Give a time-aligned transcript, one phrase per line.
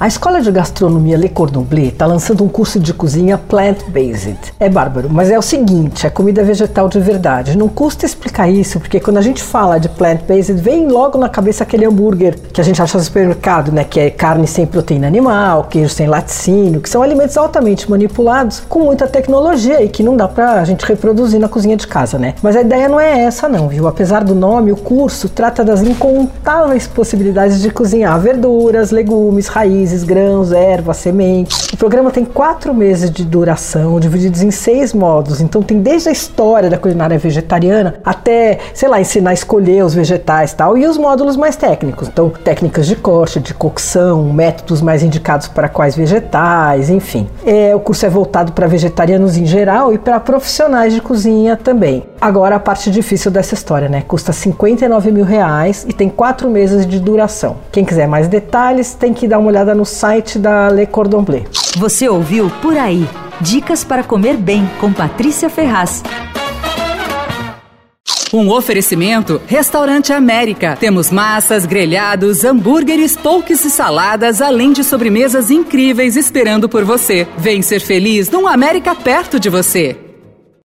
[0.00, 4.54] A Escola de Gastronomia Le Cordon Bleu está lançando um curso de cozinha plant-based.
[4.58, 7.54] É bárbaro, mas é o seguinte, é comida vegetal de verdade.
[7.54, 11.64] Não custa explicar isso, porque quando a gente fala de plant-based, vem logo na cabeça
[11.64, 13.84] aquele hambúrguer que a gente acha no supermercado, né?
[13.84, 18.80] Que é carne sem proteína animal, queijo sem laticínio, que são alimentos altamente manipulados com
[18.84, 22.36] muita tecnologia e que não dá pra gente reproduzir na cozinha de casa, né?
[22.42, 23.86] Mas a ideia não é essa não, viu?
[23.86, 30.04] Apesar do nome, o curso trata das incontáveis possibilidades de cozinhar verduras, legumes, raízes, raízes,
[30.04, 31.68] grãos, ervas, sementes.
[31.72, 35.40] O programa tem quatro meses de duração, divididos em seis módulos.
[35.40, 39.94] Então tem desde a história da culinária vegetariana até, sei lá, ensinar a escolher os
[39.94, 42.08] vegetais e tal, e os módulos mais técnicos.
[42.08, 47.28] Então, técnicas de corte, de cocção, métodos mais indicados para quais vegetais, enfim.
[47.44, 52.04] É, o curso é voltado para vegetarianos em geral e para profissionais de cozinha também.
[52.20, 54.02] Agora a parte difícil dessa história, né?
[54.06, 57.56] Custa 59 mil reais e tem quatro meses de duração.
[57.72, 61.44] Quem quiser mais detalhes tem que dar uma olhada no site da Le Cordon Bleu.
[61.78, 63.08] Você ouviu Por Aí.
[63.40, 66.02] Dicas para comer bem com Patrícia Ferraz.
[68.30, 70.76] Um oferecimento Restaurante América.
[70.78, 77.26] Temos massas, grelhados, hambúrgueres, polques e saladas, além de sobremesas incríveis esperando por você.
[77.38, 80.09] Vem ser feliz num América perto de você.